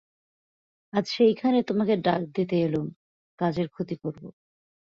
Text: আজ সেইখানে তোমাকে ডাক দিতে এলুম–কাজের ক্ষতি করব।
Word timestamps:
আজ 0.93 1.05
সেইখানে 1.07 1.59
তোমাকে 1.63 1.93
ডাক 2.05 2.21
দিতে 2.35 2.55
এলুম–কাজের 2.61 3.67
ক্ষতি 3.67 3.95
করব। 3.95 4.23